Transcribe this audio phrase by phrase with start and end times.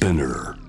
[0.00, 0.59] Spinner.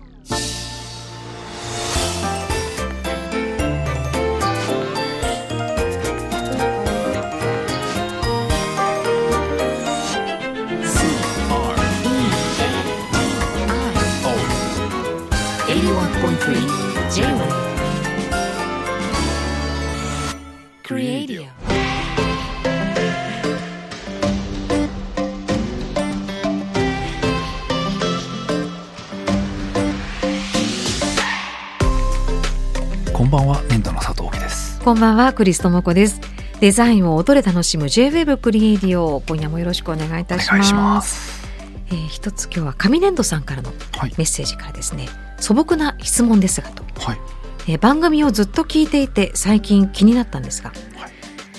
[34.83, 36.19] こんばんは、クリストモコです。
[36.59, 39.21] デザインを音で楽しむ J-Web クリエイディオ。
[39.21, 41.41] 今夜もよろしくお願いいたします。
[41.89, 44.13] えー一つ今日は紙粘土さんからのはい。
[44.17, 45.07] メッセージからですね、
[45.39, 47.19] 素朴な質問ですがと、はい。
[47.67, 51.11] えー番組をずっと聞いていて最近気になったんですが、はい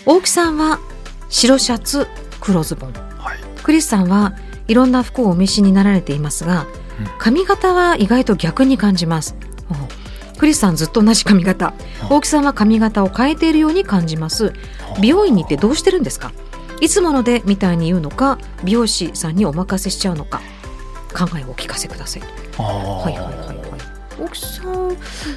[0.04, 0.80] 大木さんは
[1.28, 2.08] 白シャツ、
[2.40, 3.38] 黒ズボン、はい。
[3.62, 4.34] クリスさんは
[4.66, 9.36] いろんな服をお召しになられていますが、うん髪型は意外と逆に感じます。
[10.42, 11.72] クリスさんずっと同じ髪型、
[12.10, 14.52] 大木さんは髪型を変えているように感じます。
[15.00, 16.32] 美容院に行ってどうしてるんですか？
[16.80, 20.40] いつものでみたいに言うのか美容師さんにお任せしちゃうのか。
[21.14, 22.22] 考えをお聞かせください。
[22.58, 22.66] ああ、
[23.02, 23.56] はいはいはいはい。
[24.20, 24.96] 大木さんう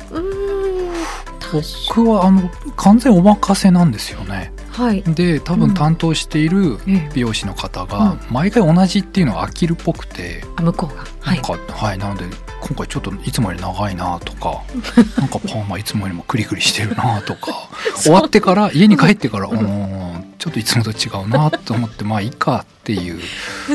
[0.09, 0.93] ーん
[1.39, 4.53] 確僕はあの完全お任せなんですよね。
[4.71, 5.03] かはい。
[5.03, 7.11] で、多分担当しているええ。
[7.13, 11.03] 美容師の方が毎回同じっていうのは飽きるっぽくて、あ向こうが。
[11.19, 11.35] はい。
[11.35, 12.25] なんかはい、なので
[12.61, 14.63] 今回ちょっといつもより長いなとか、
[15.19, 23.19] なんかパーマいつもよりもクリクリしてるなとか、 終わってから家に帰ってから、うん、ちょっといつもと違うなと思って、まあいいかっていう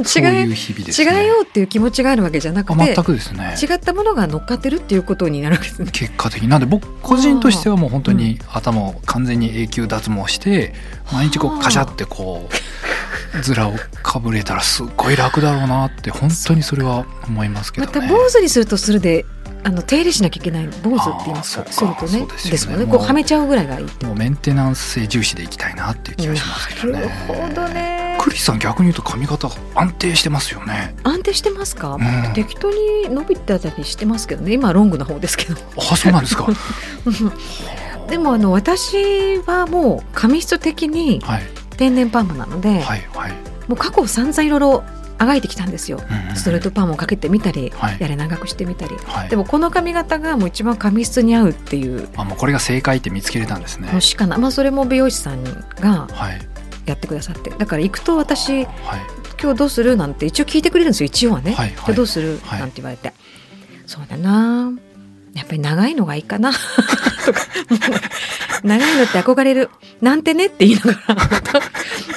[0.05, 1.21] そうい違う日々ですね。
[1.21, 3.57] 違えようっていう気持ちがあるわけじゃなくあて全くですね。
[3.61, 10.73] 違ったものが乗っかってるっていうことになるわけですね結果的になんで僕個人としてはもう本当に頭を完全に永久脱毛して
[11.13, 18.09] 毎日こはあうカシャってこうズラをかぶれたらすっごい楽だろうなって本当にそれは思いますけまどね。
[18.09, 19.25] た坊主にするとするで
[19.63, 21.71] あの手入れしなきゃいけない坊主って言いますか？
[21.71, 22.27] するとね。
[22.51, 22.87] ですもんね。
[22.87, 26.93] こうはめちゃうぐらいがいいもうメンテナンス性重視でいきたいなっていう気がしますけどね。
[26.93, 27.09] なる
[27.49, 28.19] ほどね。
[28.21, 30.95] クリスさん逆に言うと髪型安定してますよね。
[31.05, 32.33] 安定してますか、うん。
[32.35, 34.53] 適当に伸びてたりしてますけどね。
[34.53, 35.57] 今はロングの方ですけど。
[35.77, 36.47] あそうなんですか。
[38.09, 41.43] でもあの私はもう髪質的にはい。
[41.77, 43.33] 天然パーマなので、はいはい。
[43.69, 44.85] もう過去散々いろいろ
[45.21, 45.99] あがいてきたんですよ。
[45.99, 47.99] うんうんストレートパーマをかけてみたり、はい。
[48.01, 48.95] やれ長くしてみたり。
[49.05, 49.29] はい。
[49.29, 52.09] でもこの髪型がもう一番髪質に合うっていう。
[52.17, 53.93] あもうこれが正解って見つけれたんですね。
[53.93, 55.45] のしかな、まあ、それも美容師さん
[55.81, 56.41] がはい。
[56.87, 57.51] やってくださって。
[57.51, 58.67] だから行くと私はい。
[59.43, 61.07] 今日どうするなんて一応聞いてくれるんですよ。
[61.07, 61.95] 一応はね、はいはい。
[61.95, 62.61] どうする、はい。
[62.61, 63.13] なんて言われて。
[63.87, 64.73] そうだな。
[65.35, 66.53] やっぱり長いのがいいかな。
[67.27, 67.41] とか
[68.63, 69.71] 長いのって憧れる。
[70.01, 71.17] なんてねって言いながら。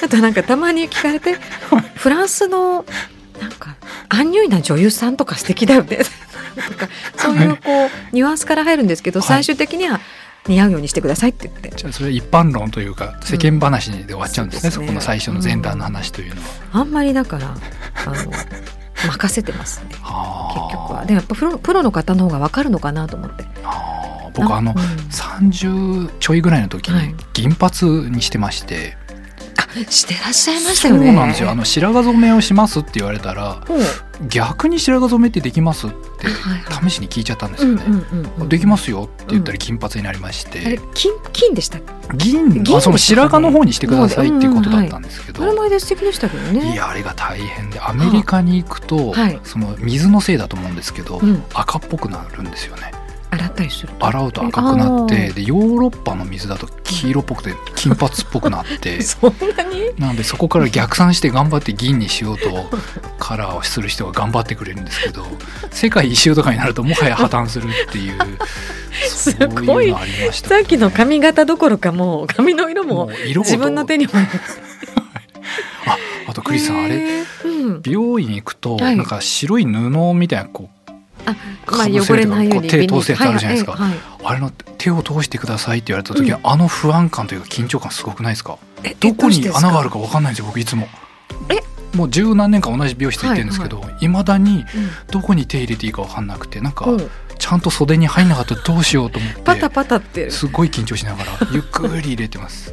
[0.04, 1.34] あとなんかたまに聞かれて
[1.94, 2.84] フランスの
[3.40, 3.76] なんか
[4.08, 5.98] アンニュイな女優さんとか素敵だよね。
[5.98, 9.28] とかそういうこうニュアンスから入るんですけど、はい。
[9.28, 10.00] 最終的には
[10.46, 11.70] 似合うようにしてくださいって言って。
[11.74, 14.86] じゃあそれは一般論というか世間話で終わっちゃうんですね、うんそうですね。
[14.86, 16.48] そこの最初の前段の話というのは。
[16.72, 17.54] あんまりだから
[18.06, 18.32] あの
[19.10, 19.86] 任せてますね。
[20.02, 21.04] はあ結局は。
[21.06, 23.44] でもやっぱプロプロの方の方が分かるのかなと思って
[24.34, 24.78] 僕あのうん。
[24.78, 27.14] 30ちょいぐらいの時にはい。
[27.32, 28.96] 銀髪にしてまして、
[29.56, 31.12] あしてらっしゃいましそうたよね。
[31.12, 31.50] なんですよ。
[31.50, 33.64] あの白髪染めをしますって言われたら
[34.28, 36.90] 逆に白髪染めってできますってはいはい。
[36.90, 37.82] 試しに聞いちゃったんですよね。
[38.48, 41.78] できますよって言ったら金髪になりまして、金金でした
[42.14, 46.72] 銀銀あその白髪の方にしてくださいっていうことだったんですけど、これ前で素敵でしたけどね。
[46.72, 49.40] いやあれが大変でアメリカに行くと、はい。
[49.44, 51.42] その水のせいだと思うんですけど、うん。
[51.54, 52.92] 赤っぽくなるんですよね
[53.34, 54.06] 洗ったりすると。
[54.06, 59.00] 洗うと赤くなってでヨーロッパの水だと黄色っぽくて金髪っぽくなって。
[59.02, 59.90] そんなに？
[59.98, 62.48] なのでそこから逆算して頑張って銀にしようと
[63.18, 65.24] カラーをする人が頑張ってくれるんですけど
[65.70, 68.18] 世界一周とかになるともはや破綻するっていう
[69.08, 70.48] すごいいうのありました。
[70.50, 74.12] さっきの髪型どころかもう髪の色も自分の手にも。
[75.86, 75.96] あ
[76.28, 77.22] あとクリスさんあれ？
[77.44, 77.82] うん。
[77.82, 78.96] 美容院行くとはい。
[78.96, 80.73] なんか白い布みたいなこう
[81.26, 81.34] あ
[81.66, 83.72] まあ汚れないように手通すやつあるじゃないですか。
[83.72, 88.58] はいはいあれの手を通してくださいって言われた時は、あの不安感というか緊張感すごくないですか？
[88.82, 90.88] えどこに穴があるか、か分かんないんですよ僕いつも。
[91.50, 94.64] えもう十何年間同じ美容室行ってるんですけど、いまだにうん。
[95.10, 96.96] どこに手入れていいか分かんなくてなんかう。
[96.96, 100.30] んちゃんと袖に入んなかったらどうしようと思ってパタパタって。
[100.30, 102.72] すごい緊張しながらゆっくり入れてます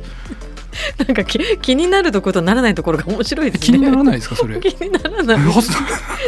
[1.05, 3.77] なんか気気になるところとならないところが面白いですね。
[3.77, 4.59] 気にならないですかそれ？
[4.61, 5.39] 気にならない。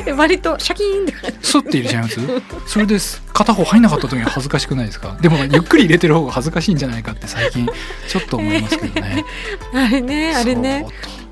[0.06, 2.20] え 割とシャキーンってスッて入れちゃいます？
[2.68, 3.22] それです。
[3.34, 5.18] 片方入んなかった時に恥ずかしくないですか？
[5.22, 7.68] でもゆっくり入れてる方が恥ずかしいんじゃないかって最近
[8.08, 9.26] ちょっと思いますけどね。
[9.74, 10.86] あれねあれね。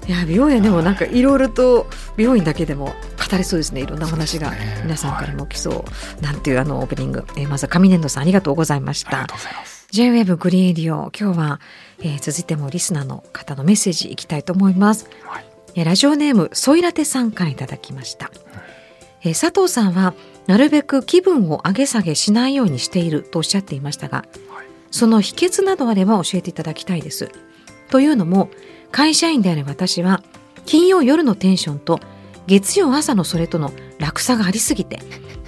[0.07, 1.88] いや美容院でもなんかいろいろと
[2.18, 3.81] 美容院だけでも片語れそうですね。
[3.81, 4.52] いろんなお話が
[4.84, 5.86] 皆さんからも来そ
[6.19, 9.12] う、なんていうあのオープニング、えーまずは上年度さんありがとうございました。
[9.12, 9.81] ありがとうございます。
[9.92, 11.60] J-WAVE グリーンエディオ今日は、
[12.00, 15.10] えー続いてもリスナーの方のメッセージいきたいと思います。
[15.26, 15.46] はい。
[15.76, 18.32] えーラジオネームソイラテさんからいただきました、
[19.22, 20.14] えー佐藤さんは
[20.48, 24.68] なるべく気分を上げ下げしないようにしているとおっしゃっていましたがはい。
[24.92, 27.30] その秘訣などあれば教えていただきたいです。
[27.90, 28.50] というのも
[28.92, 30.24] 会社員である私は
[30.66, 32.00] 金曜夜のテンションと
[32.48, 35.00] 月曜朝のそれとの落差がありすぎて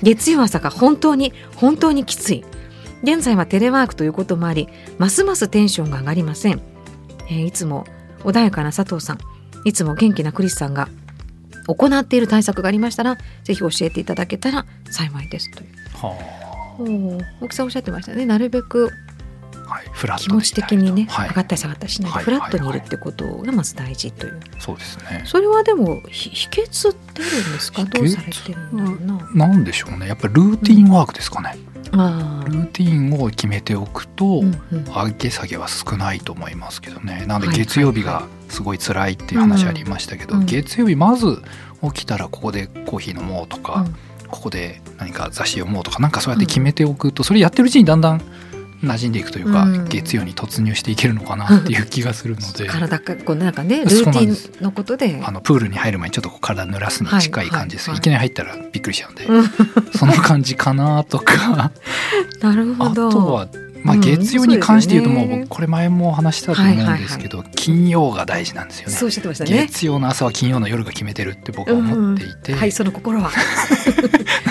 [0.02, 2.44] 月曜朝が本当に本当にきつい
[3.04, 4.68] 現在はテレワークということもあり
[4.98, 6.62] ますますテンションが上がりません、
[7.30, 7.86] えーいつも
[8.20, 9.20] 穏やかな佐藤さん
[9.66, 10.88] いつも元気なクリスさんが
[11.68, 15.70] 行っている対策がありましたらぜひ教えていただけたら幸いですという。
[15.98, 16.10] は
[16.80, 18.26] おー大木さんおっしゃってましたね。
[18.26, 18.92] なるべく
[20.18, 21.30] 気持ち的にね、はい。
[21.30, 22.24] 上がったり下がったりしないで、はい。
[22.26, 25.24] フラットにいるってことがまず大事という、そうですね。
[25.26, 27.84] それはでもひ秘訣ってあるんですか？
[27.86, 30.08] どうされてるんだろうな、なんでしょうね。
[30.08, 31.56] やっぱりルーティンワークですかね。
[31.73, 34.86] あルーティンを決めておくと、ーうんうん。
[34.86, 37.26] 上げ下げは少ないと思いますけどね。
[37.28, 40.46] なんではい月曜日がすごい辛いっていう話ありましたけど、うん。
[40.46, 41.42] 月曜日まず
[41.84, 43.96] 起きたらここでコーヒー飲もうとか、うん。
[44.28, 48.22] ここで何か雑誌読もうとかなんかそうやって決めておくと、それやってるうちにだんだん
[48.84, 49.86] 馴染んでいくというか、うん。
[49.86, 52.66] 月曜に突入していけるのかなっていう気がするので。
[52.68, 55.22] 体がこうなんかねルーティンのことで。
[55.24, 57.98] あのプールに入る前にちょっとこう体濡らすに近い感じです、はいはい。
[57.98, 59.44] はいいきなり入ったらびっくりしちゃうんで、うん。
[59.98, 61.72] その感じかなとか。
[62.42, 63.48] なるほあどとは、
[63.84, 68.94] まあ、うん月曜に関して言うともうこれ前も話したと思うんですけど、金曜が大事なんですよね。
[68.94, 69.52] そうおっしゃってましたね。
[69.52, 73.32] 月曜の朝は金曜の夜が決めてるって僕は思っていて、うんはいその心は。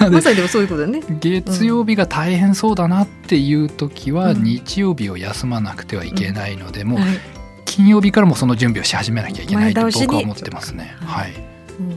[0.10, 1.02] まさにでもそういうことだね。
[1.20, 4.42] 月曜日が大変そうだなっていう時はうん。
[4.42, 7.08] 日曜日を休まなくてはいけないので、もうはい
[7.64, 10.94] 金曜日からもその準備をし始めなきゃいけないと僕は思ってますね。
[11.00, 11.51] はい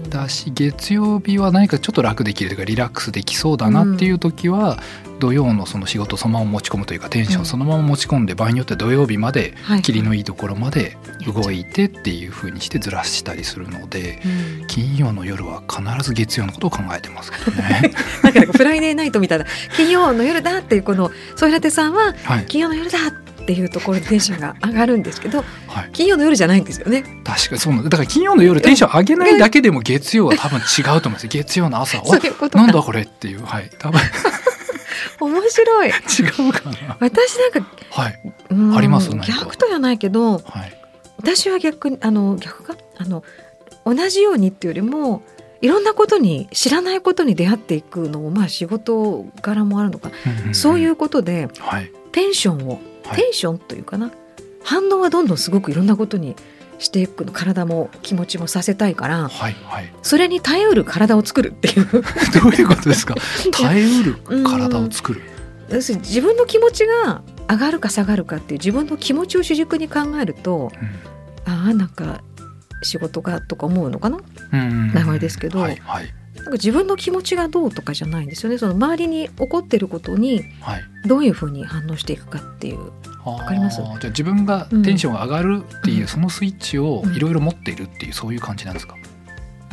[0.10, 4.80] だし月曜日は何かちょっと楽できるというかリラックスできそうだなっていう時は、
[5.20, 14.68] 土曜のその仕事をそのまま持ち込むというかテンショうんンそのまま持ち込んで場合によっては土曜日まではい霧のいいところまで動いてっていう風にしてずらしたりするのでうん。
[14.68, 17.94] 金曜の夜は必ず月曜のことを考えてますけどね。
[18.24, 19.46] なんかフライデーナイトみたいな。
[19.78, 27.04] 金曜の夜だっていうこのソイラテさんははい、金曜の夜だっていうところでテンションが上がるんですけどはい、金曜の夜じゃないんですよね。
[27.24, 31.30] 確かにそうなんだだから金曜の夜テンション上げないだけでも月曜は多分違うと思うんですよ。
[31.34, 33.44] 月曜の朝そういうことかなんだこれっていう。
[33.46, 33.70] はい。
[33.78, 34.00] 多分。
[35.20, 35.90] 面白い。
[35.90, 35.92] 違
[36.50, 36.98] うかな。
[37.00, 38.20] 私なんか、はい。
[38.50, 39.10] うんあります？
[39.12, 40.78] 逆とじゃないけどはい。
[41.18, 42.76] 私は逆にあの逆か？
[42.98, 43.24] あの
[43.86, 45.22] 同じようにっていうよりも
[45.62, 50.56] いろんなことに知らないことに出会っていくのもまあ仕事柄もあるのかな、うんんん。
[50.56, 51.92] そういうことではい。
[52.12, 52.80] テンションを、はい
[53.14, 54.12] テンションというかな。
[54.64, 56.36] 反応はどんどんすごくいろんなことに
[56.80, 57.32] していくの。
[57.32, 59.30] 体も気持ちもさせたいから。
[59.30, 59.94] はいはい。
[60.02, 61.86] それに耐えうる体を作るっていう。
[62.42, 63.16] どういうことですか？
[63.54, 65.22] 耐えうる体を作る。
[65.70, 70.72] 要するに自分の気持ちが上がるか下がるかっていう自分の気持ちを主軸に考えると
[71.46, 72.22] ああなんか
[72.84, 74.20] 仕事がとか思うのかな？
[74.54, 74.94] うんうんうん。
[74.94, 75.60] 名前ですけど。
[75.60, 76.14] はいはい
[76.46, 78.58] なんか自分の気持ちがどうとかじゃないんですよね。
[78.60, 80.84] その周りに起こってることにはい。
[81.08, 82.92] どういうふうに反応していくかっていう
[83.24, 83.78] わかります？
[83.78, 86.08] じゃあ自分がテンションが上がるっていう、うん。
[86.08, 88.96] そのスイッチをいろいろ持っているっていうそういう感じなんですか？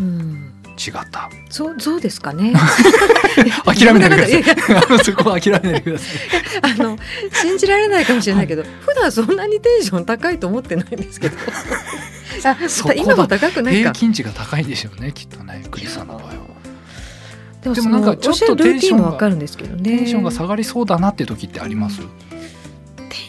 [0.00, 0.52] うん。
[0.78, 1.28] 違った。
[1.50, 2.54] そうそうですかね。
[3.66, 5.04] 諦めないでください。
[5.04, 6.74] そこは諦めないでください。
[6.80, 6.98] あの
[7.42, 11.36] 信じられないかもしれないけど、普段そんなにテンション高いと思ってないんですけど。
[12.44, 12.94] あそこだ。
[12.94, 13.78] 今も高くないか。
[13.80, 16.31] 平均値が高いでしょうねきっとねクリスさんの場合は
[17.62, 19.82] でもなんかちょっとティンションがわかるんですけどね。
[19.82, 22.06] テンションが下がりそうだなっていう時ってあります、テ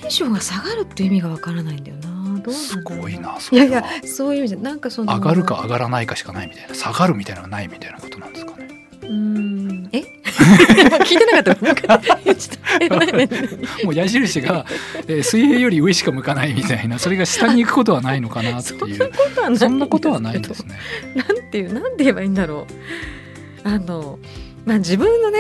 [0.08, 2.14] ンションが下がるっていう意味がわからないんだよな。
[2.52, 6.76] すごいないやいやそういう意味じゃなんかその上がるか上がらないかしかないみたいな。
[6.76, 8.68] 下がるみたいなのがないみたいなことなんですかね。
[9.02, 9.90] うーん。
[9.94, 10.04] え？
[11.06, 11.62] 聞いてなかった。
[13.86, 14.66] もう矢印が、
[15.08, 17.00] えー水平より上しか向かないみたいな。
[17.00, 20.76] それが下に行くことはないのかなってそんいうなことはないそんなことはないですね。
[21.16, 22.74] なんていうなんて言えばいいんだろう
[23.64, 24.20] あの
[24.66, 25.40] まあ自分のね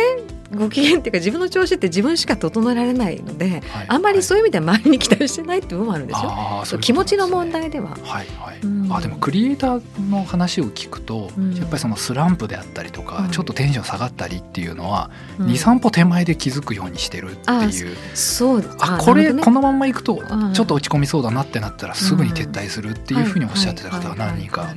[0.55, 6.29] ご機嫌っていうか自分の調子って自分しか整えられないので、はいあんまりそういう意味では周りに期待してないっていう部分もあるんですよ。
[6.31, 7.91] あーそうい気持ちの問題では。
[8.03, 8.93] はいはい、うん。
[8.93, 11.55] あでもクリエイターの話を聞くと、うん。
[11.55, 13.31] やっぱりそのスランプであったりとか、うん。
[13.31, 15.47] ちょっとテンション下がったりっていうのは、うん。
[15.47, 17.97] 23歩手前で気づくようにしてるっていう。
[18.13, 19.41] そうあこれ、ね。
[19.41, 20.53] このまんまいくとうん。
[20.53, 24.73] ちょっと落ち込みそうだなってなったらすぐに撤退するっていうふうにおっしゃってた方が何人か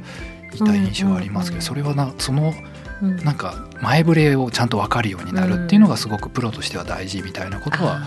[0.54, 2.54] いた印象はありますけどそれはなその
[3.02, 3.16] うん。
[3.18, 8.02] なんか前触れをちゃんと分かるようになるっていうのがすごくプロとしては大事みたいなことは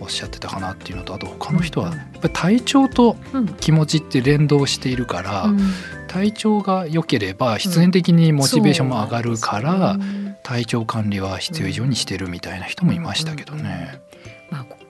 [0.00, 5.60] おっしゃってたかなっていうのとあと他の人はうんやっぱり体調とうん気持ちって連動しているから、うん。
[6.08, 9.98] 体調が良ければ必然的にモチベーションも上がるから、
[10.42, 14.00] 体調管理は必要以上にしてるみたいな人もいましたけどね。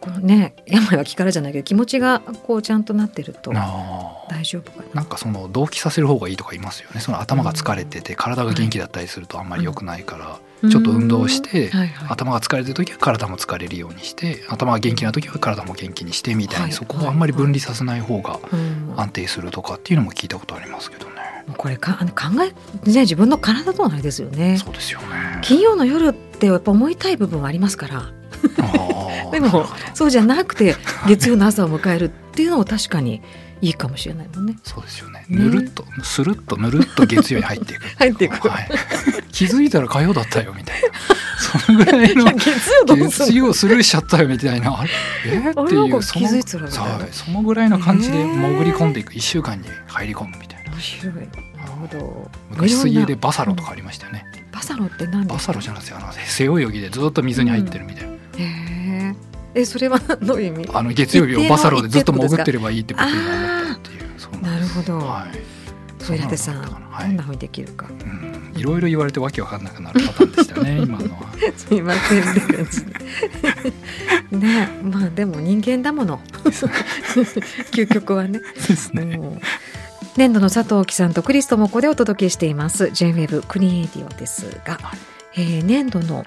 [0.07, 4.85] まあここのね病は気からじゃないけど気持ちがこうちゃんとなってると大丈夫かな。
[4.95, 7.01] なんかその同期させる方がいいとか言いますよね。
[7.01, 12.09] その頭が疲れてて体が元気だったりするとあんまり良くないから、ちょっと運動してうんはいはい。
[12.11, 16.73] 頭が疲れてる時は体も疲れるようにして頭が元気な時は体も元気にしてみたいに、はい。
[16.73, 18.95] そこをあんまり分離させない方がうん。
[18.97, 21.13] 安定するとかっていうのも聞いたことありますけどね。
[21.57, 22.49] これかあの考え
[22.91, 24.59] ね自分の体とのあれですよね。
[24.59, 25.39] そうですよね。
[25.43, 28.13] 金曜の夜ってやっぱ思いたい部分はありますから
[29.41, 30.75] でもそうじゃなくて
[31.07, 33.23] 月曜の朝を迎えるっていうのも確かに
[33.61, 34.57] いいかもしれないもんね。
[34.63, 35.25] そうですよね。
[35.29, 37.85] ねぬるっとスルッとぬるっと月曜に入っていく。
[37.97, 38.69] 入っていくはい。
[39.33, 40.89] 気づいたら火曜だったよみたいな。
[41.65, 42.25] そのぐらいの
[42.97, 44.91] 月曜スルーしちゃったよみたいなあれ？
[45.27, 45.39] え？
[45.39, 46.29] っていうその
[47.13, 51.15] そのぐらいな感じで潜り込んでいく1週間に入り込むみたいな面白い。
[51.15, 52.31] なるほど。
[52.51, 55.39] 昔水泳でバサロとかありましたよね、バサロって何でバ。
[55.39, 58.16] サロじゃないですよあの背泳ぎでずっと水に入ってるみたいな、へ
[59.57, 59.61] え。
[59.63, 60.69] えそれはどういう意味？
[60.73, 62.59] あの月曜日をバサロでずっと潜ってる。
[62.59, 64.99] ればいいって僕には思ったっていうなるほど。
[64.99, 65.57] はい
[65.99, 67.87] それだってさ、そうなのかなはいどんな風にできるか。
[67.89, 72.67] うん、いろいろ言われてわけわかんなくなるパターンでしたね 今のはすいませんって感
[74.31, 74.37] じ。
[74.37, 76.21] ねまあでも人間だもの。
[77.73, 78.41] 究極はね。
[78.69, 79.41] ですねもう
[80.17, 84.79] 年度の佐藤貴さんとクリストモコでお届けしています J-WAVE クリエイティオですが、
[85.35, 86.25] えー年度の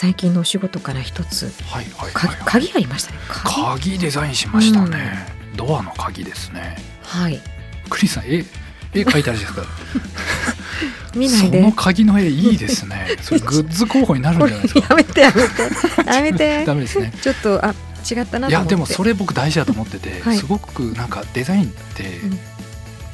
[0.00, 3.18] 最近のお仕事から一つはいはいかはい、はい、鍵ありましたね。
[3.26, 3.96] 鍵。
[3.96, 5.26] 鍵デザインしましたね、
[5.56, 6.76] ドアの鍵ですね。
[7.02, 7.40] はい。
[7.90, 8.44] クリスさん絵
[8.94, 9.62] 絵描いてあるじゃないですか。
[11.18, 11.60] 見ないで。
[11.60, 13.08] その鍵の絵いいですね。
[13.20, 14.86] それグッズ候補になるんじゃないですか。
[14.88, 16.06] やめてやめて。
[16.06, 16.64] やめて。
[16.64, 17.12] ダメですね。
[17.20, 17.74] ちょっとあ
[18.08, 20.38] 違ったないやでもそれ僕大事だと思ってて、はい。
[20.38, 22.38] すごくなんかデザインってうん。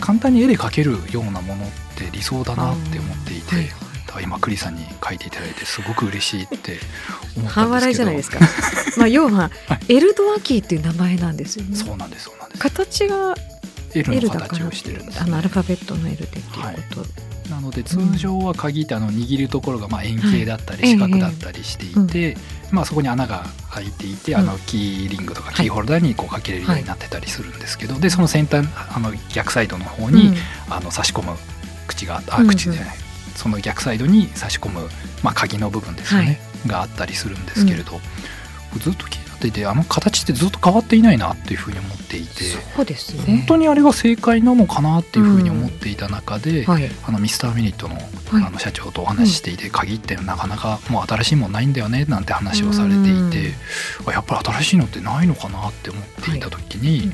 [0.00, 6.78] 簡単に絵で描けるようなものって理想だなって思っていて、はいはいだから今クリさんに描いていただいてすごく嬉しいって
[7.36, 8.02] 思った半笑んですけど。
[8.02, 8.38] いじゃないですか。
[8.96, 9.50] まあ要は
[9.88, 11.76] エルドアキーっていう名前なんですよね。
[11.76, 12.60] そうなんですそうなんです。
[12.60, 13.34] 形が
[13.92, 16.42] L の形をしてるんですあのアルファベットの L でっていう
[16.94, 17.04] こ
[17.48, 22.36] と、なので通常は鍵ってあの握るところがまあ円形だったりはい四角だったりしていて、
[22.70, 24.38] まあ、そこに穴が開いていて、うん。
[24.38, 30.36] あのキーリングとかキーホルダーにこうかけれるようになってたりするんですけど、でその先端あの逆サイドの方に、うん。
[30.70, 31.36] あの差し込む
[31.86, 32.96] 口があ口じゃない、
[33.34, 34.88] その逆サイドに差し込む、
[35.22, 38.00] まあ、鍵の部分ですよね、があったりするんですけれど、
[38.78, 42.44] ずっと気になっていてあの形ってずっと変わっていないなっていうふうに思っていて。
[42.76, 43.22] そうですね。
[43.26, 46.90] 本当にあれが正解なのかなっていうふうに思っていた中で、はい。
[47.04, 48.44] あのミスターミニットの,、はい。
[48.44, 53.54] あの社長とお話ししていて、鍵ってなかなかもう新しいもんないんだよねなんて話をされていて、
[54.06, 57.12] あやっぱり新しいのってないのかなって思っていた時に、うん。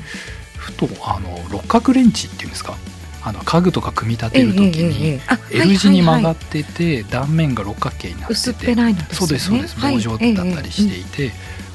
[0.55, 2.75] ふとあの六角レンチっていうんですか
[3.23, 9.15] あの家具とか組み立てる時に、あ L 字に曲がっってて、断面が六角形になってて薄っぺらいのですよね。
[9.15, 9.79] そうですそうです。
[9.79, 9.93] はい。
[9.93, 10.19] 棒状だっ
[10.55, 11.31] たりしていて、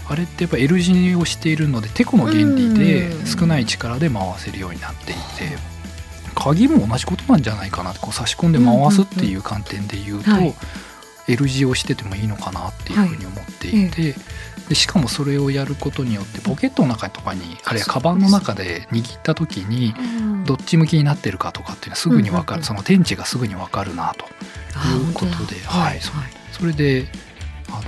[0.09, 5.21] あれってやっぱ L 字をしているのでテコの原理でうん少ない力で回せるようになっていて
[6.35, 10.55] 鍵も同じことなんじゃないかなってこう差し込んで回すっていう観点で言うと、はい。
[11.29, 14.15] L 字をしててもいいのかなっていうふうに思っていて、
[14.69, 20.45] でしかもそれをやることによってポケットの中とかにあるいはカバンの中で握った時にうん。
[20.47, 22.65] どっち向きになってるかとかっていうのはすぐに分かる、うんうんうん。
[22.65, 24.27] その天地がすぐに分かるなと
[24.75, 25.71] あいうことで本当だ。
[25.71, 26.01] はい
[26.53, 27.07] それで
[27.69, 27.83] あの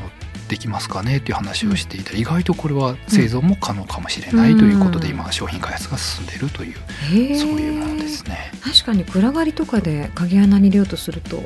[0.49, 5.13] できますかねっていう話をしていたら、意外とこれは製造も可能かもしれないということで、うん。
[5.15, 7.39] 今商品開発が進んでいるという、へー。
[7.39, 8.51] そういうものですね。
[8.63, 11.43] 確かに暗がりとかで鍵穴に入れようとすると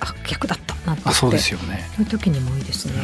[0.00, 1.86] あ逆だったなってあそうですよよね。
[1.96, 2.94] そういう時にもいいですね。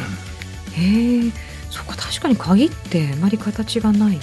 [0.77, 0.83] うん。
[0.83, 1.31] へえ
[1.73, 4.19] そっか確かに鍵ってあまり形がない。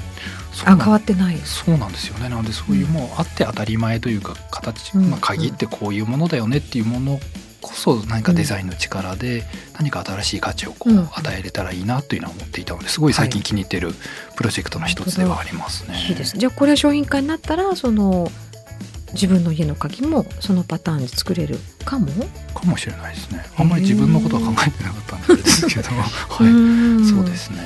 [0.65, 1.37] あ変わってない。
[1.39, 2.29] そうなんですよね。
[2.29, 5.11] なのでそういうもうあって当たり前というか形、うん。
[5.11, 7.19] まあ、鍵ってこういうものだよねっていうもの
[7.61, 13.01] こそ何かデザインの力で何か新しい価値をこう与えれたらいいなというのは思っていたのです。
[13.01, 13.13] ごい。
[13.13, 13.95] 最近気に入ってる
[14.37, 16.07] プロジェクトの一つではありますね。
[16.09, 16.39] いいです。
[16.39, 18.31] じゃあこれは商品化になったらその
[19.13, 22.07] 自分の家の鍵もそのパターンで作れるかも？
[22.55, 23.45] かもしれないですね。
[23.57, 25.95] あんまり自分のことは考えてなかったんですけど、う
[26.45, 27.59] はい、んそうですね。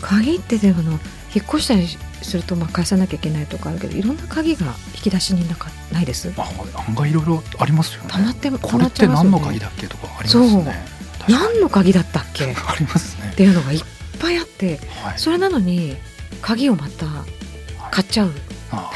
[0.00, 0.92] 鍵ってでもあの
[1.34, 1.88] 引っ越したり
[2.22, 6.32] するとまあ返さなきゃいけないとかあるけどいろんな鍵が引き出しになかないです？
[6.36, 6.48] まあ
[6.88, 8.08] 案外いろいろありますよね。
[8.10, 10.84] 溜まってこれって何の鍵だっけとかありますそうね。
[11.28, 12.44] 何の鍵だったっけ？
[12.52, 13.32] っありますね。
[13.36, 13.80] ていうのがいっ
[14.18, 15.14] ぱいあってはい。
[15.18, 15.96] それなのに
[16.42, 17.06] 鍵をまた
[17.90, 18.32] 買っちゃう
[18.70, 18.90] あ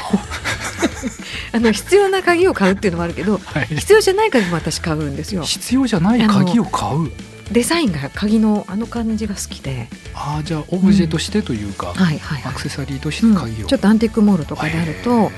[1.53, 3.67] あの必要な鍵を買うっていうのもあるけどはい。
[3.67, 5.43] 必要じゃない鍵も私買うんですよ。
[5.43, 7.11] 必要じゃない鍵を買う。
[7.51, 12.43] デザインが鍵のあの感じが好きで、ああじゃあオブジェとしてというか、はいはいはい。
[12.45, 15.31] アクセサリーとしうんて鍵を、ちょっとアンティークモールとかであると、わ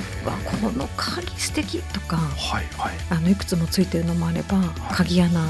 [0.45, 2.93] この鍵素敵とかはいはい。
[3.09, 4.57] あのいくつもついてるのもあれば、
[4.91, 5.49] 鍵穴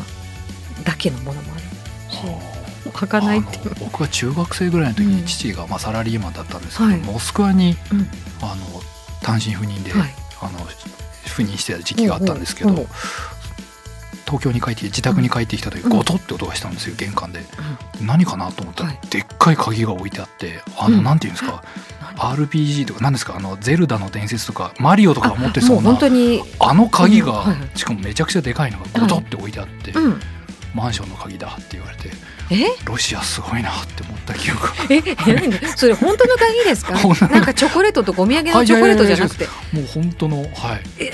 [0.83, 1.61] だけのものもある。
[2.09, 3.59] し開かないって。
[3.79, 5.15] 僕が中学生ぐらいの時うん。
[5.17, 6.99] に父が、まあ、サラリーマンだったんですけど、はい。
[7.01, 8.07] モスクワにうん。
[8.41, 8.81] あの
[9.25, 10.09] 単身赴任で、はい。
[10.39, 10.59] あの
[11.25, 12.87] 赴任してた時期があったんですけど、ほうほう
[14.25, 15.89] 東京に帰って自宅に帰ってきた時、うん。
[15.89, 17.41] ゴトって音がしたんですよ玄関で、
[18.01, 18.99] 何かなと思ったら、はい。
[19.09, 21.03] でっかい鍵が置いてあってあの、うん。
[21.03, 21.63] なんていうんですか
[22.17, 30.19] 何 RPG とか何ですかあのゼルダの伝説とかマリオとか持ってそうな本当に、あの鍵が、しかもめちゃくちゃでかいのがゴトって置いてあって、うん、
[30.75, 32.09] マンションの鍵だって言われて
[32.51, 32.65] え？
[32.85, 34.73] ロシアすごいなって思った記憶が。
[34.89, 35.01] え？
[35.25, 35.67] 何で？
[35.75, 36.93] それ本当の鍵ですか？
[37.29, 39.47] なんかチョコレートとかお土産のチョコレートじゃなくて。
[39.71, 40.49] もう本当のはい。
[40.99, 41.13] え？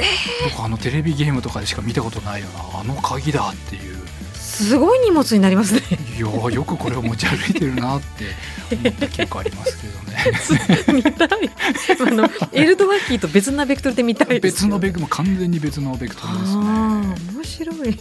[0.56, 4.01] 僕あのテレビゲームとかでしか見たことないようなあの鍵だっていう。
[4.36, 5.82] すごい荷物になりますね。
[6.18, 8.25] いやーよくこれを持ち歩いてるなって
[8.75, 11.01] 思った記憶ありますけどね。
[11.01, 11.30] 見たい。
[11.30, 16.62] あのエルドワッキーと別なベクトルで見たい別のベクもう完全に別のベクトルですあね。
[16.65, 17.98] あ面白い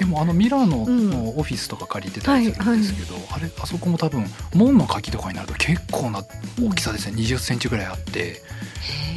[0.00, 1.10] でもあのミラノうん。
[1.10, 6.24] のオフィスとか借りてたりするんですけど、あれあそこも多分門の鍵とかになると結構な
[6.58, 8.40] 大きさですね、20センチぐらいあって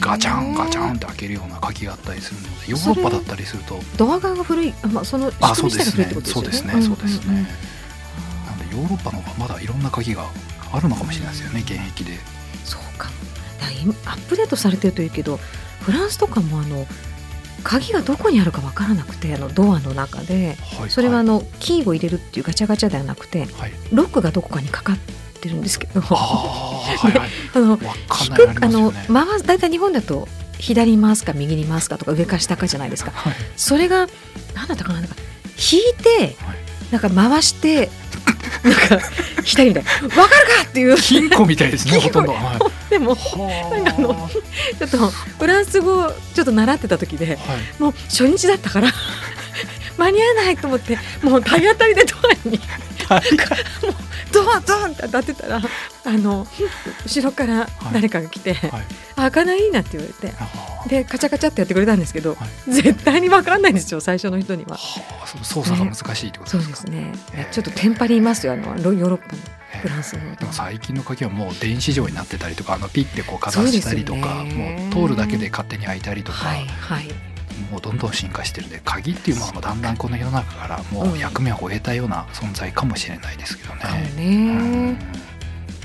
[0.01, 3.79] ガチャンガチャンって開けるような鍵があったりするのでヨーロッパだったりすると。
[3.95, 6.81] ドア側が古いあ、まあ、そのあ仕組みが古いってことですよね。
[6.81, 7.21] そうですね。
[7.21, 7.33] そう
[8.45, 10.25] なんでヨーロッパの方がまだいろんな鍵が
[10.73, 12.17] あるのかもしれないですよね現役で。
[12.65, 13.09] そうか。
[14.05, 15.37] アップデートされてるというけど
[15.81, 16.85] フランスとかもあの
[17.63, 20.57] 鍵がどこにあるかわからなくてあのドアの中で。
[20.77, 24.97] はいそれはあいのキーを入れるっていうガチャガチャではなくてはい、ロックがどこかにかかっ
[25.39, 26.01] てるんですけど。
[26.01, 27.29] はいはい。
[27.53, 29.05] あのね。
[29.07, 30.27] 回す大体日本だと
[30.59, 33.11] 左に回すか右に回すかとか上か下かじゃないですか。
[33.11, 33.33] はい。
[33.55, 34.07] それが
[34.55, 35.15] 何だったかななんか
[35.71, 36.57] 引いてはい。
[36.91, 37.89] なんか回して
[38.63, 38.99] なんか
[39.43, 40.97] 左みたいな「分かるか!」っていう。
[40.97, 42.33] 金庫みたいですね ほとんど。
[42.33, 44.29] はいでもはなんかあの
[44.77, 44.97] ちょっと
[45.39, 47.37] フランス語をちょっと習ってた時ではい。
[47.79, 48.89] もう初日だったから
[49.97, 52.59] 間に合わないと思ってもう体当たりでドアに
[54.31, 56.45] ドアドンって当たってたらあの
[57.03, 58.83] 後ろから誰かが来て「はい。
[59.15, 60.33] あ開かないな」って言われて
[60.87, 64.77] でカチャカチャってやってくれたんですけど、は絶対に分かんないんですよ最初の人には。
[64.77, 67.13] はあその操作が難しいってことですか、ですね。
[67.33, 67.49] へー。
[67.49, 69.41] ちょっとテンパりますよあのロヨーロッパの
[69.79, 74.89] フランスのでも最近の鍵はもう電子錠になってたりとかあのピッてこうかざしたりとか、ね。
[74.93, 77.07] もう通るだけで勝手に開いたりとか、はいはい。
[77.71, 83.81] もうどんどん進化してるんで鍵っていうものもだんだんこの世の中からもう役目を終えたような存在かもしれないですけどね。
[83.81, 84.97] かもうねん。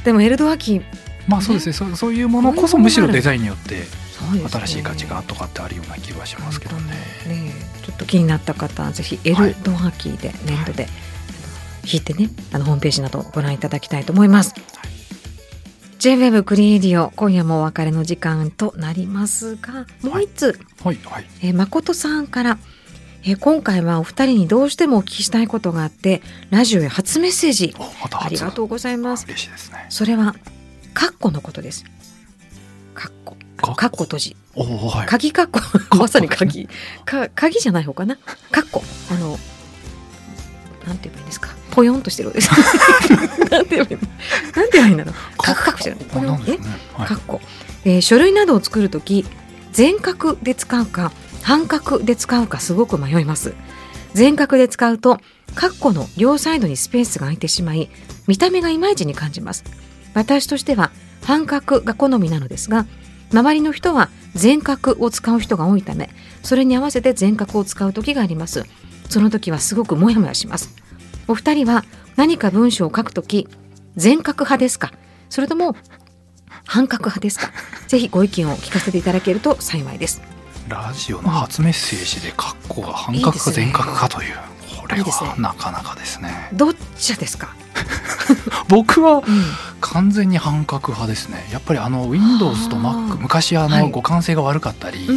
[0.05, 0.81] でもエルドアキ
[1.27, 1.73] まあそうですね。
[1.73, 3.85] そうそういうものこそむしろデザインによって
[4.49, 6.95] 新しい価値がとかってあるような気はしますけどね。
[7.27, 7.53] ね。
[7.83, 10.93] ちょっと気になった方はぜひエルドアキーで粘土で、あの
[11.91, 14.55] 引いてねあのホームページなどご覧いただきたいと思います。
[15.99, 20.99] J-WEB クリエイディオ今夜もお別れの時間となりますがもう一つ、はい。
[21.05, 21.25] はい。
[21.43, 22.59] えー誠さんから、
[23.25, 27.75] えー今回はお二人にどうしてもお聞きしたいことがあってラジオへ初メッセージ。
[27.79, 29.25] おまたありがとうございます。
[29.27, 29.87] 嬉しいですね。
[29.89, 30.37] それは
[30.95, 31.85] カッコのことです。
[32.95, 33.37] カッコ
[33.75, 34.37] カッコ閉じ。
[34.55, 35.07] おおはい。
[35.09, 36.69] 鍵カッコまさに鍵。
[37.05, 38.17] か鍵じゃない方かな？
[38.53, 39.37] カッコあの
[40.87, 41.58] なんて言えばいいんですか？
[41.79, 42.51] ポヨンとしてるです。
[43.53, 44.09] なんて言えばいいの
[44.57, 45.15] なんて言えばいいんだろう。
[45.37, 46.59] カクカクしてるポヨンえあなんね。
[46.95, 47.07] はい。
[47.07, 47.41] カッコ、
[47.85, 49.25] えー書類などを作るとき
[49.71, 51.13] 全角で使うか
[51.43, 53.55] 半角で使うかすごく迷います。
[54.13, 55.21] 全角で使うと
[55.55, 57.91] カッコの両サイドにスペースが空いてしまい
[58.27, 59.63] 見た目がいまいちに感じます。
[60.15, 60.91] 私としては
[61.23, 62.87] 半角が好みなのですが
[63.33, 66.11] 周りの人は全角を使う人が多いため
[66.43, 68.65] それに合わせて全角を使う時があります。
[69.09, 70.88] その時はすごくモヤモヤします
[71.29, 71.85] お二人は
[72.17, 73.47] 何か文章を書くとき
[73.97, 74.93] 全角派ですか？
[75.31, 75.77] それとも
[76.67, 77.51] 半角派ですか？
[77.87, 80.21] ぜひご意見を聞かせていただけると幸いです。
[80.69, 84.35] ラジオの初メッセージでカッコが半角か全角かという
[84.81, 86.49] これはなかなかですね。
[86.53, 87.55] どっちですか、
[88.69, 89.23] 僕はうん。
[89.81, 91.47] 完全に半角派ですね。
[91.53, 93.19] やっぱりあの Windows とあ Mac ー。
[93.19, 93.83] 昔あはい。
[93.91, 95.13] の互換性が悪かったり、フ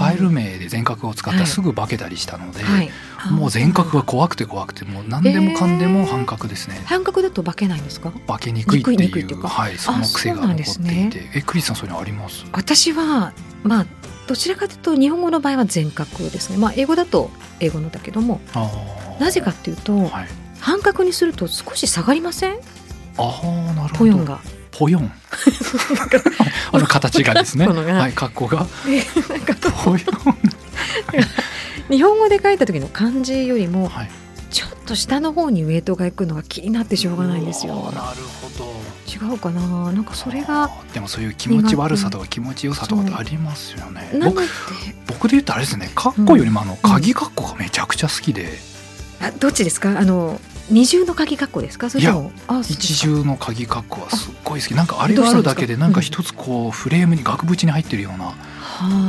[0.00, 2.90] ァイル名で全角を使ったはいらすぐ化けたりしたので、はい、
[3.30, 6.80] もう全角が怖くて怖くてもう何でもかんでも半角ですね。
[6.84, 8.12] 半角だと化けないんですか？
[8.26, 12.44] 化けにくいっていうはいその癖が残っていですねて、えクリスさんそういうのあります？
[12.52, 13.32] 私は
[13.62, 13.86] まあ
[14.26, 18.40] どちらかというと日本語の場合は全角ですねまあ英語だと英語のだけども
[19.20, 20.28] なぜかっていうとはい。
[20.60, 22.56] 半角にすると少し下がりません？
[23.18, 23.94] ああなるほど。
[23.96, 24.40] ポヨンが。
[24.72, 25.12] ポヨン。
[26.72, 27.66] あの形がですね。
[27.68, 28.66] はい、格好が。
[29.84, 30.00] ポヨン。
[31.90, 34.10] 日本語で書いた時の漢字よりもはい。
[34.50, 37.74] ちょっと下の方にウエイトがいくのが気になってしょうがないんですよ。
[37.90, 38.70] なるほど。
[39.12, 39.90] 違うかな。
[39.90, 44.08] なんかそれがでもそういう気持ち悪さとか気持ちよさとかってありますよね。
[44.22, 44.48] 僕で
[45.08, 45.90] 僕で言うとあれですね。
[45.96, 48.46] カッコよりもあの鍵カッコがめちゃくちゃ好きで、
[49.20, 49.98] あどっちですか？
[49.98, 51.90] あの二重の鍵括弧ですか？
[51.90, 52.30] それとも
[52.62, 54.74] 一重の鍵カッコはすっごい好き。
[54.76, 58.36] なんかあれがあるだけでなんか一つこうフレームに額縁に入ってるようなはあ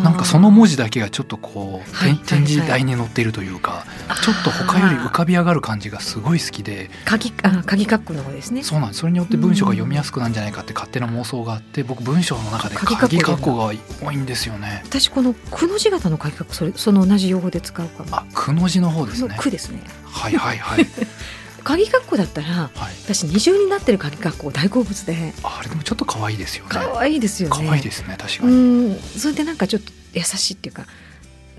[0.04, 3.86] なんかその文字だけがちょっとこうはい展展示台に載っているというか
[4.23, 6.89] ちょっと他より浮かび上がる感じがすごい好きで。
[7.06, 8.63] 鍵あ鍵括弧の方ですね。
[8.63, 8.99] そうなんです。
[8.99, 14.82] それによって文章が読みやすくなんじゃないかって勝手な妄想があって僕文章の中で鍵鍵括弧が多いんですよね。
[14.86, 18.15] 私このくの字型の鍵括弧それその同じ用語で使うかも。
[18.15, 19.82] あくの字の方ですのねくですね。
[20.06, 20.86] はいはいはい
[21.65, 22.93] 鍵括弧だったらはい。
[23.04, 25.34] 私二重になってる鍵括弧大好物で。
[25.43, 26.69] あれでもちょっと可愛いですよね。
[26.71, 27.56] 可愛いですよね。
[27.65, 28.99] 可愛いですね確かうにん。
[28.99, 30.86] それでなんかちょっと優しいっていうか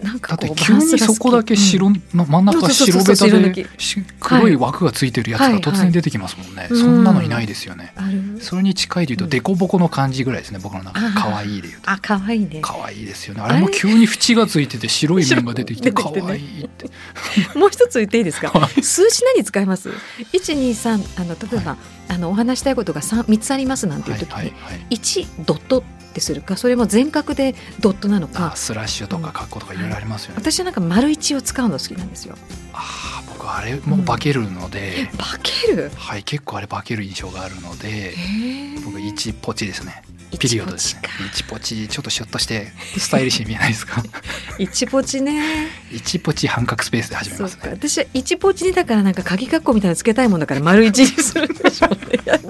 [0.03, 4.57] なんかだって急にそこだけ白の真ん中白ベタそう白抜きでし黒い。
[4.57, 8.41] 枠がついてるやつが突然出てきますもんね、はいそんなのいないですよね、ある。
[8.41, 11.01] それに近いで言うとデコボコの感じぐらいですね僕の中。
[11.01, 11.91] で可愛いで言うと。
[11.91, 12.61] あ可愛いね。
[12.63, 13.41] 可愛いですよね。
[13.43, 16.87] あれも急に縁がついてて白い面が出てきて可愛いって。
[17.59, 18.49] もう一つ言っていいですか？
[18.59, 18.83] はい。
[18.83, 19.91] 数字何使います
[20.33, 21.77] ？123あの例えば、
[22.09, 24.97] あのお話したいことが 3, 三つありますなんていう時に、はいはいはい。
[24.97, 25.83] 1ドットっ
[26.15, 28.53] てするかそれも全角でドットなのか。
[28.53, 32.37] あスラッシュとかカッコとかいろいろありますよね、私はなんか丸1を使うの好きなんですよ。
[32.73, 35.91] ああ僕あれも化けるので、化ける？
[35.95, 38.15] はい結構あれ化ける印象があるので。
[38.17, 40.03] へ僕1ポチですね。
[40.09, 40.95] 一ピリオドです。
[40.97, 41.47] ねポチか。
[41.47, 44.03] 1ポチちょっとシュッとしてスタイリッシュに見えないですか？
[44.59, 45.69] 1ポチね。
[45.93, 47.63] 1ポチ半角スペースで始めますね。
[47.63, 47.69] か。
[47.71, 52.41] 私は1ポチにだからなんか鍵括弧みたいなのつけたいもんだから丸1にするんでしょうね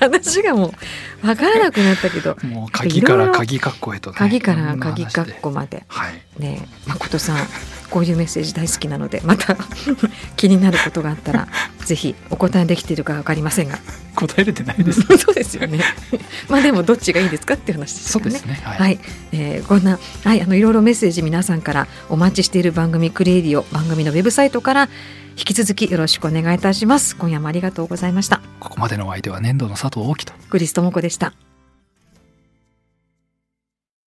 [0.00, 0.68] 話がも
[1.22, 2.36] う分からなくなったけど。
[2.42, 5.84] もう鍵から鍵カッコへと、ね、鍵から鍵括弧まで。
[5.88, 6.22] はい。
[6.38, 7.48] ねえ誠さん
[7.90, 9.56] こういうメッセージ大好きなのでまた
[10.36, 11.48] 気になることがあったら
[11.84, 13.78] ぜひお答えできているか分かりませんが。
[14.14, 15.80] 答えれてないです そうですよね。
[16.48, 18.30] まあでもどっちがいいですかっていう話ですよね。
[18.30, 18.98] そうですねはい、はい、
[19.32, 24.88] えーこんな、はい、あのいろいろメッセージ皆さんからお待ちしている番組クリエイディオ番組のウェブサイトから
[25.36, 27.16] 引き続きよろしくお願いいたします。
[27.16, 28.40] 今夜もありがとうございました。
[28.58, 31.32] ここまでのお相手は粘土の佐藤大樹とクリストモコでした